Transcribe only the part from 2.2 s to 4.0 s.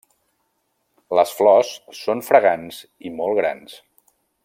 fragants i molt grans.